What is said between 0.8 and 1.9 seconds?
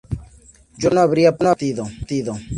no habría partido